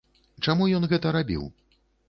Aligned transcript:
Чаму 0.47 0.69
ён 0.79 0.89
гэта 0.95 1.13
рабіў? 1.19 1.43